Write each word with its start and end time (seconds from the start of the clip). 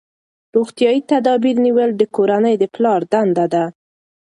روغتیايي 0.55 1.01
تدابیر 1.11 1.55
نیول 1.65 1.89
د 1.97 2.01
کورنۍ 2.15 2.55
د 2.59 2.63
پلار 2.73 3.01
دنده 3.11 3.45
ده. 3.53 3.63